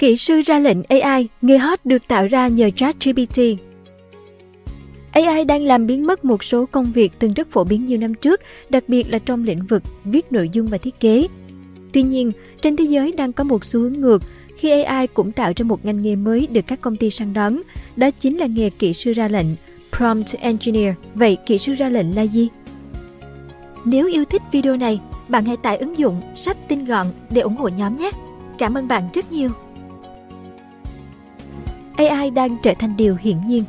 [0.00, 3.40] Kỹ sư ra lệnh AI, nghề hot được tạo ra nhờ ChatGPT.
[5.12, 8.14] AI đang làm biến mất một số công việc từng rất phổ biến nhiều năm
[8.14, 11.26] trước, đặc biệt là trong lĩnh vực viết nội dung và thiết kế.
[11.92, 12.32] Tuy nhiên,
[12.62, 14.22] trên thế giới đang có một xu hướng ngược
[14.56, 17.60] khi AI cũng tạo ra một ngành nghề mới được các công ty săn đón,
[17.96, 19.46] đó chính là nghề kỹ sư ra lệnh,
[19.96, 20.94] prompt engineer.
[21.14, 22.48] Vậy kỹ sư ra lệnh là gì?
[23.84, 27.56] Nếu yêu thích video này, bạn hãy tải ứng dụng sách tinh gọn để ủng
[27.56, 28.10] hộ nhóm nhé.
[28.58, 29.50] Cảm ơn bạn rất nhiều.
[32.08, 33.64] AI đang trở thành điều hiển nhiên.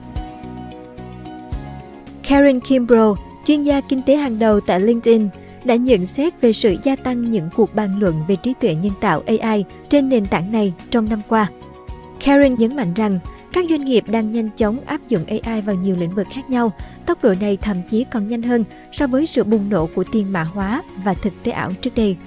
[2.28, 5.30] Karen Kimbrough, chuyên gia kinh tế hàng đầu tại LinkedIn,
[5.64, 8.94] đã nhận xét về sự gia tăng những cuộc bàn luận về trí tuệ nhân
[9.02, 11.50] tạo AI trên nền tảng này trong năm qua.
[12.24, 13.20] Karen nhấn mạnh rằng
[13.54, 16.72] các doanh nghiệp đang nhanh chóng áp dụng AI vào nhiều lĩnh vực khác nhau.
[17.06, 20.34] Tốc độ này thậm chí còn nhanh hơn so với sự bùng nổ của tiền
[20.34, 22.18] mã hóa và thực tế ảo trước đây.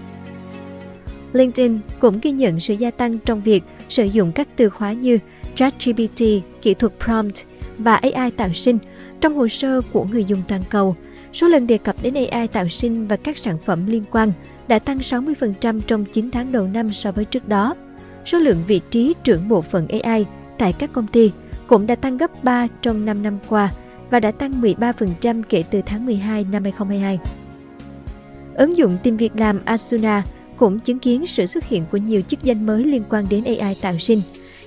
[1.32, 5.18] LinkedIn cũng ghi nhận sự gia tăng trong việc sử dụng các từ khóa như
[5.56, 6.22] ChatGPT,
[6.62, 7.34] kỹ thuật prompt
[7.78, 8.78] và AI tạo sinh
[9.20, 10.97] trong hồ sơ của người dùng toàn cầu.
[11.33, 14.32] Số lần đề cập đến AI tạo sinh và các sản phẩm liên quan
[14.69, 17.75] đã tăng 60% trong 9 tháng đầu năm so với trước đó.
[18.27, 20.25] Số lượng vị trí trưởng bộ phận AI
[20.58, 21.32] tại các công ty
[21.66, 23.72] cũng đã tăng gấp 3 trong 5 năm qua
[24.10, 27.19] và đã tăng 13% kể từ tháng 12 năm 2022.
[28.55, 30.22] Ứng dụng tìm việc làm Asuna
[30.56, 33.75] cũng chứng kiến sự xuất hiện của nhiều chức danh mới liên quan đến AI
[33.82, 34.20] tạo sinh.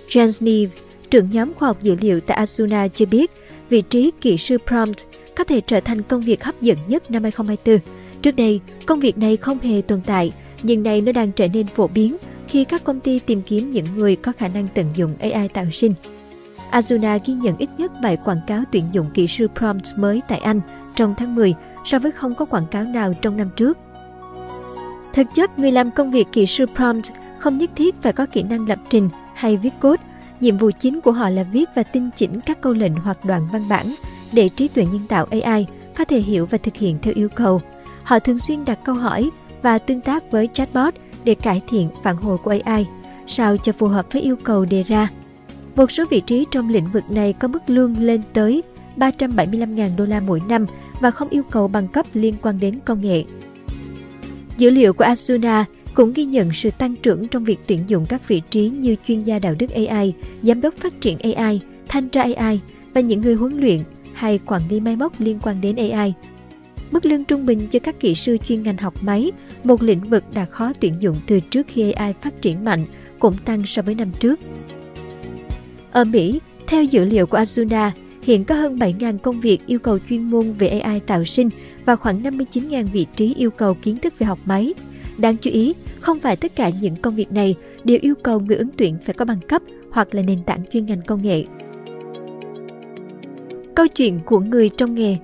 [0.08, 0.72] Jens Neve,
[1.12, 3.32] trưởng nhóm khoa học dữ liệu tại Asuna cho biết
[3.70, 4.98] vị trí kỹ sư prompt
[5.36, 7.94] có thể trở thành công việc hấp dẫn nhất năm 2024.
[8.22, 10.32] Trước đây, công việc này không hề tồn tại,
[10.64, 13.86] nhưng nay nó đang trở nên phổ biến khi các công ty tìm kiếm những
[13.96, 15.94] người có khả năng tận dụng AI tạo sinh.
[16.72, 20.40] Azuna ghi nhận ít nhất 7 quảng cáo tuyển dụng kỹ sư prompt mới tại
[20.40, 20.62] Anh
[20.96, 21.54] trong tháng 10
[21.86, 23.78] so với không có quảng cáo nào trong năm trước.
[25.14, 27.06] Thực chất, người làm công việc kỹ sư prompt
[27.40, 30.04] không nhất thiết phải có kỹ năng lập trình hay viết code.
[30.40, 33.48] Nhiệm vụ chính của họ là viết và tinh chỉnh các câu lệnh hoặc đoạn
[33.52, 33.86] văn bản
[34.34, 35.66] để trí tuệ nhân tạo AI
[35.98, 37.62] có thể hiểu và thực hiện theo yêu cầu.
[38.04, 39.30] Họ thường xuyên đặt câu hỏi
[39.62, 40.94] và tương tác với chatbot
[41.24, 42.86] để cải thiện phản hồi của AI,
[43.28, 45.10] sao cho phù hợp với yêu cầu đề ra.
[45.76, 48.64] Một số vị trí trong lĩnh vực này có mức lương lên tới
[48.98, 50.66] 375.000 đô la mỗi năm
[51.00, 53.24] và không yêu cầu bằng cấp liên quan đến công nghệ.
[54.58, 55.66] Dữ liệu của Asuna
[55.98, 59.24] cũng ghi nhận sự tăng trưởng trong việc tuyển dụng các vị trí như chuyên
[59.24, 62.60] gia đạo đức AI, giám đốc phát triển AI, thanh tra AI
[62.94, 63.80] và những người huấn luyện
[64.14, 66.14] hay quản lý máy móc liên quan đến AI.
[66.92, 69.32] Mức lương trung bình cho các kỹ sư chuyên ngành học máy,
[69.64, 72.86] một lĩnh vực đã khó tuyển dụng từ trước khi AI phát triển mạnh,
[73.20, 74.40] cũng tăng so với năm trước.
[75.92, 77.92] Ở Mỹ, theo dữ liệu của Azuna,
[78.22, 81.50] hiện có hơn 7.000 công việc yêu cầu chuyên môn về AI tạo sinh
[81.86, 84.74] và khoảng 59.000 vị trí yêu cầu kiến thức về học máy.
[85.18, 88.58] Đáng chú ý, không phải tất cả những công việc này đều yêu cầu người
[88.58, 89.62] ứng tuyển phải có bằng cấp
[89.92, 91.46] hoặc là nền tảng chuyên ngành công nghệ.
[93.76, 95.18] Câu chuyện của người trong nghề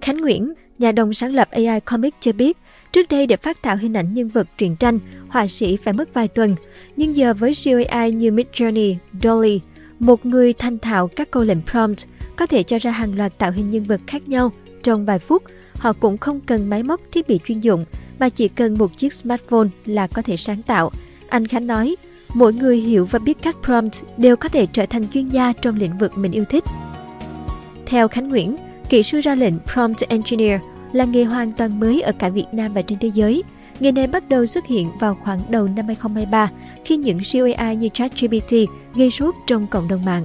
[0.00, 2.56] Khánh Nguyễn, nhà đồng sáng lập AI Comic cho biết,
[2.92, 4.98] trước đây để phát thảo hình ảnh nhân vật truyện tranh,
[5.28, 6.56] họa sĩ phải mất vài tuần,
[6.96, 9.60] nhưng giờ với siêu AI như Midjourney, Dolly,
[9.98, 11.98] một người thanh thạo các câu lệnh prompt
[12.36, 14.52] có thể cho ra hàng loạt tạo hình nhân vật khác nhau
[14.82, 15.42] trong vài phút.
[15.78, 17.84] Họ cũng không cần máy móc thiết bị chuyên dụng,
[18.18, 20.90] mà chỉ cần một chiếc smartphone là có thể sáng tạo.
[21.28, 21.96] Anh Khánh nói,
[22.34, 25.76] mỗi người hiểu và biết cách prompt đều có thể trở thành chuyên gia trong
[25.76, 26.64] lĩnh vực mình yêu thích.
[27.86, 28.56] Theo Khánh Nguyễn,
[28.88, 30.60] kỹ sư ra lệnh prompt engineer
[30.92, 33.42] là nghề hoàn toàn mới ở cả Việt Nam và trên thế giới.
[33.80, 36.50] Nghề này bắt đầu xuất hiện vào khoảng đầu năm 2023
[36.84, 38.54] khi những siêu AI như ChatGPT
[38.94, 40.24] gây sốt trong cộng đồng mạng.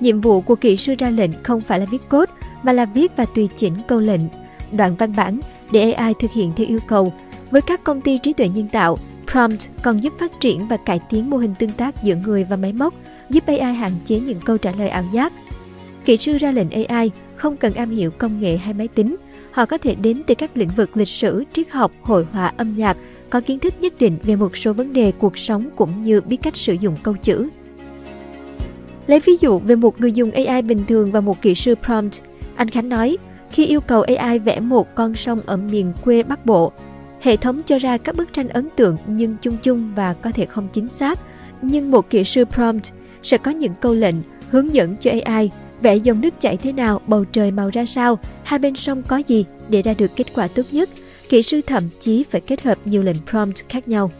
[0.00, 2.32] Nhiệm vụ của kỹ sư ra lệnh không phải là viết code
[2.64, 4.20] mà là viết và tùy chỉnh câu lệnh,
[4.72, 5.40] đoạn văn bản
[5.72, 7.12] để AI thực hiện theo yêu cầu.
[7.50, 8.98] Với các công ty trí tuệ nhân tạo,
[9.30, 12.56] Prompt còn giúp phát triển và cải tiến mô hình tương tác giữa người và
[12.56, 12.94] máy móc,
[13.30, 15.32] giúp AI hạn chế những câu trả lời ảo giác.
[16.04, 19.16] Kỹ sư ra lệnh AI không cần am hiểu công nghệ hay máy tính,
[19.50, 22.76] họ có thể đến từ các lĩnh vực lịch sử, triết học, hội họa, âm
[22.76, 22.96] nhạc,
[23.30, 26.36] có kiến thức nhất định về một số vấn đề cuộc sống cũng như biết
[26.42, 27.48] cách sử dụng câu chữ.
[29.06, 32.12] Lấy ví dụ về một người dùng AI bình thường và một kỹ sư prompt,
[32.56, 33.16] anh Khánh nói,
[33.50, 36.72] khi yêu cầu AI vẽ một con sông ở miền quê Bắc Bộ,
[37.20, 40.46] hệ thống cho ra các bức tranh ấn tượng nhưng chung chung và có thể
[40.46, 41.18] không chính xác.
[41.62, 42.84] Nhưng một kỹ sư prompt
[43.22, 44.14] sẽ có những câu lệnh
[44.50, 48.18] hướng dẫn cho AI vẽ dòng nước chảy thế nào, bầu trời màu ra sao,
[48.42, 50.88] hai bên sông có gì để ra được kết quả tốt nhất.
[51.28, 54.10] Kỹ sư thậm chí phải kết hợp nhiều lệnh prompt khác nhau.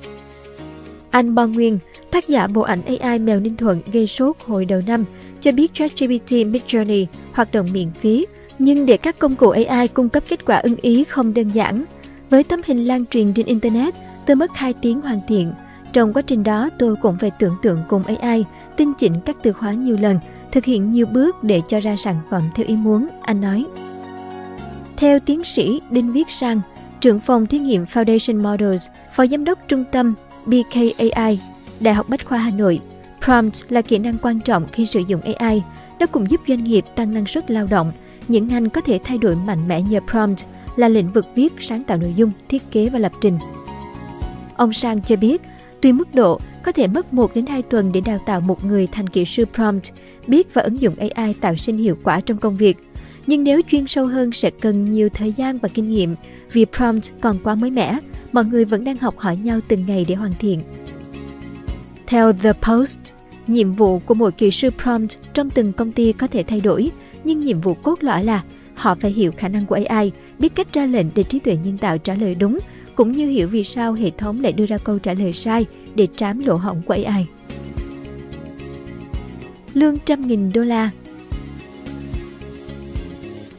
[1.11, 1.79] Anh Bon Nguyên,
[2.11, 5.05] tác giả bộ ảnh AI Mèo Ninh Thuận gây sốt hồi đầu năm,
[5.44, 8.26] cho biết ChatGPT Midjourney hoạt động miễn phí,
[8.58, 11.85] nhưng để các công cụ AI cung cấp kết quả ưng ý không đơn giản.
[12.31, 13.94] Với tấm hình lan truyền trên Internet,
[14.26, 15.52] Tôi mất 2 tiếng hoàn thiện.
[15.93, 18.44] Trong quá trình đó tôi cũng phải tưởng tượng cùng AI,
[18.76, 20.19] tinh chỉnh các từ khóa nhiều lần,
[20.52, 23.64] thực hiện nhiều bước để cho ra sản phẩm theo ý muốn, anh nói.
[24.96, 26.61] Theo tiến sĩ Đinh Viết Sang,
[27.00, 30.14] trưởng phòng thí nghiệm Foundation Models, phó giám đốc trung tâm
[30.46, 31.41] BKAI,
[31.81, 32.81] Đại học Bách khoa Hà Nội,
[33.25, 35.62] prompt là kỹ năng quan trọng khi sử dụng AI.
[36.00, 37.93] Nó cũng giúp doanh nghiệp tăng năng suất lao động.
[38.29, 40.38] Những ngành có thể thay đổi mạnh mẽ nhờ prompt
[40.76, 43.38] là lĩnh vực viết, sáng tạo nội dung, thiết kế và lập trình.
[44.56, 45.43] Ông Sang cho biết,
[45.82, 48.88] tùy mức độ, có thể mất 1 đến 2 tuần để đào tạo một người
[48.93, 49.85] thành kỹ sư prompt,
[50.27, 52.77] biết và ứng dụng AI tạo sinh hiệu quả trong công việc.
[53.27, 56.15] Nhưng nếu chuyên sâu hơn sẽ cần nhiều thời gian và kinh nghiệm
[56.53, 57.99] vì prompt còn quá mới mẻ,
[58.32, 60.61] mọi người vẫn đang học hỏi nhau từng ngày để hoàn thiện.
[62.06, 62.99] Theo The Post,
[63.47, 66.91] nhiệm vụ của mỗi kỹ sư prompt trong từng công ty có thể thay đổi,
[67.25, 68.43] nhưng nhiệm vụ cốt lõi là
[68.75, 71.79] họ phải hiểu khả năng của AI, biết cách ra lệnh để trí tuệ nhân
[71.79, 72.59] tạo trả lời đúng,
[72.95, 76.09] cũng như hiểu vì sao hệ thống lại đưa ra câu trả lời sai để
[76.17, 77.27] trám lỗ hỏng của AI.
[79.75, 80.91] Lương trăm nghìn đô la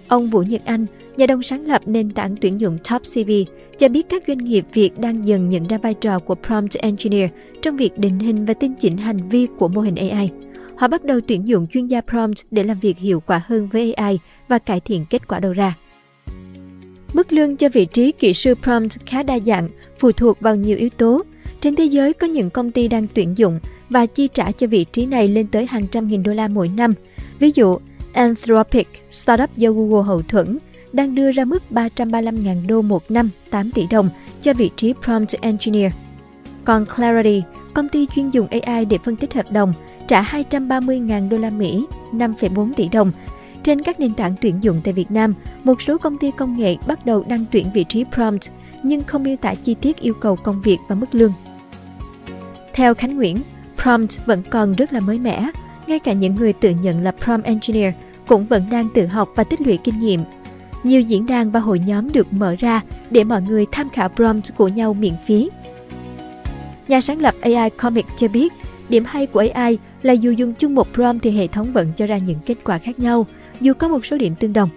[0.08, 0.86] Ông Vũ Nhật Anh,
[1.18, 3.32] nhà đồng sáng lập nền tảng tuyển dụng Top CV,
[3.78, 7.30] cho biết các doanh nghiệp Việt đang dần nhận ra vai trò của Prompt Engineer
[7.62, 10.32] trong việc định hình và tinh chỉnh hành vi của mô hình AI.
[10.76, 13.94] Họ bắt đầu tuyển dụng chuyên gia prompt để làm việc hiệu quả hơn với
[13.94, 15.76] AI và cải thiện kết quả đầu ra.
[17.14, 19.70] Mức lương cho vị trí kỹ sư prompt khá đa dạng,
[20.00, 21.24] phụ thuộc vào nhiều yếu tố.
[21.62, 24.86] Trên thế giới có những công ty đang tuyển dụng và chi trả cho vị
[24.92, 26.94] trí này lên tới hàng trăm nghìn đô la mỗi năm.
[27.40, 27.78] Ví dụ,
[28.14, 30.58] Anthropic, startup do Google hậu thuẫn,
[30.96, 34.10] đang đưa ra mức 335.000 đô một năm, 8 tỷ đồng
[34.42, 35.92] cho vị trí Prompt Engineer.
[36.66, 37.44] Còn Clarity,
[37.74, 39.74] công ty chuyên dùng AI để phân tích hợp đồng,
[40.08, 43.12] trả 230.000 đô la Mỹ, 5,4 tỷ đồng.
[43.64, 45.34] Trên các nền tảng tuyển dụng tại Việt Nam,
[45.64, 48.42] một số công ty công nghệ bắt đầu đăng tuyển vị trí prompt
[48.84, 51.32] nhưng không miêu tả chi tiết yêu cầu công việc và mức lương.
[52.74, 53.38] Theo Khánh Nguyễn,
[53.84, 55.50] prompt vẫn còn rất là mới mẻ,
[55.88, 57.94] ngay cả những người tự nhận là prompt engineer
[58.28, 60.24] cũng vẫn đang tự học và tích lũy kinh nghiệm.
[60.86, 64.56] Nhiều diễn đàn và hội nhóm được mở ra để mọi người tham khảo prompt
[64.58, 65.50] của nhau miễn phí.
[66.88, 68.54] Nhà sáng lập AI Comic cho biết,
[68.90, 72.08] điểm hay của AI là dù dùng chung một prompt thì hệ thống vẫn cho
[72.08, 73.26] ra những kết quả khác nhau,
[73.62, 74.70] dù có một số điểm tương đồng.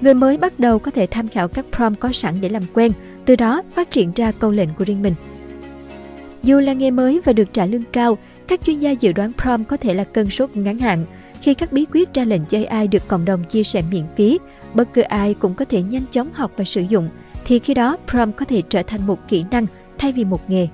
[0.00, 2.92] Người mới bắt đầu có thể tham khảo các prompt có sẵn để làm quen,
[3.24, 5.14] từ đó phát triển ra câu lệnh của riêng mình.
[6.42, 8.18] Dù là nghề mới và được trả lương cao,
[8.48, 11.06] các chuyên gia dự đoán prompt có thể là cơn sốt ngắn hạn.
[11.42, 14.38] Khi các bí quyết ra lệnh chơi AI được cộng đồng chia sẻ miễn phí,
[14.74, 17.08] bất cứ ai cũng có thể nhanh chóng học và sử dụng,
[17.44, 19.66] thì khi đó prompt có thể trở thành một kỹ năng
[19.98, 20.68] thay vì một nghề.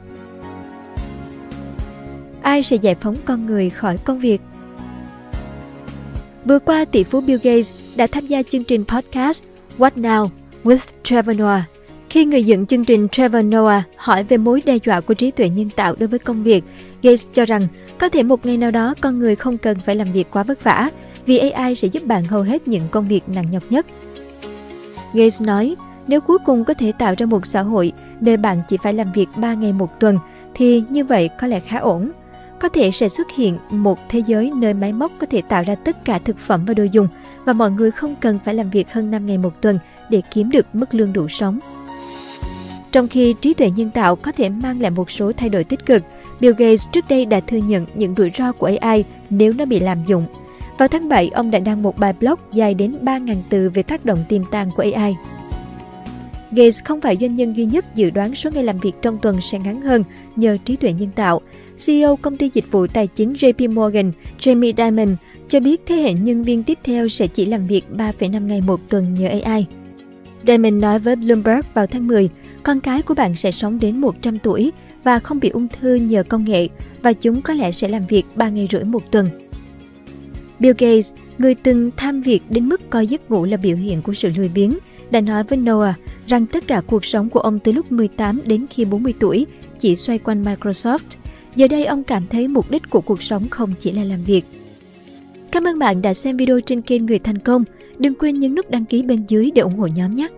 [2.42, 4.40] Ai sẽ giải phóng con người khỏi công việc?
[6.44, 9.42] Vừa qua, tỷ phú Bill Gates đã tham gia chương trình podcast
[9.78, 10.28] What Now
[10.64, 11.62] with Trevor Noah.
[12.12, 15.48] Khi người dựng chương trình Trevor Noah hỏi về mối đe dọa của trí tuệ
[15.48, 16.64] nhân tạo đối với công việc,
[17.02, 17.66] Gates cho rằng
[17.98, 20.64] có thể một ngày nào đó con người không cần phải làm việc quá vất
[20.64, 20.90] vả
[21.26, 23.86] vì AI sẽ giúp bạn hầu hết những công việc nặng nhọc nhất.
[25.14, 25.76] Gates nói,
[26.06, 29.12] nếu cuối cùng có thể tạo ra một xã hội nơi bạn chỉ phải làm
[29.12, 30.18] việc 3 ngày một tuần,
[30.54, 32.10] thì như vậy có lẽ khá ổn.
[32.60, 35.74] Có thể sẽ xuất hiện một thế giới nơi máy móc có thể tạo ra
[35.74, 37.08] tất cả thực phẩm và đồ dùng
[37.44, 39.78] và mọi người không cần phải làm việc hơn 5 ngày một tuần
[40.10, 41.58] để kiếm được mức lương đủ sống.
[42.92, 45.86] Trong khi trí tuệ nhân tạo có thể mang lại một số thay đổi tích
[45.86, 46.02] cực,
[46.40, 49.80] Bill Gates trước đây đã thừa nhận những rủi ro của AI nếu nó bị
[49.80, 50.26] lạm dụng.
[50.78, 54.04] Vào tháng 7, ông đã đăng một bài blog dài đến 3.000 từ về tác
[54.04, 55.14] động tiềm tàng của AI.
[56.50, 59.40] Gates không phải doanh nhân duy nhất dự đoán số ngày làm việc trong tuần
[59.40, 60.04] sẽ ngắn hơn
[60.36, 61.40] nhờ trí tuệ nhân tạo.
[61.86, 65.16] CEO công ty dịch vụ tài chính JP Morgan, Jamie Dimon,
[65.48, 68.80] cho biết thế hệ nhân viên tiếp theo sẽ chỉ làm việc 3,5 ngày một
[68.88, 69.66] tuần nhờ AI.
[70.46, 72.28] Dimon nói với Bloomberg vào tháng 10,
[72.62, 74.72] con cái của bạn sẽ sống đến 100 tuổi
[75.04, 76.68] và không bị ung thư nhờ công nghệ
[77.02, 79.30] và chúng có lẽ sẽ làm việc 3 ngày rưỡi một tuần.
[80.58, 84.14] Bill Gates, người từng tham việc đến mức coi giấc ngủ là biểu hiện của
[84.14, 84.78] sự lười biếng,
[85.10, 88.66] đã nói với Noah rằng tất cả cuộc sống của ông từ lúc 18 đến
[88.70, 89.46] khi 40 tuổi
[89.78, 90.98] chỉ xoay quanh Microsoft.
[91.56, 94.44] Giờ đây ông cảm thấy mục đích của cuộc sống không chỉ là làm việc.
[95.50, 97.64] Cảm ơn bạn đã xem video trên kênh Người Thành Công.
[97.98, 100.28] Đừng quên nhấn nút đăng ký bên dưới để ủng hộ nhóm nhé!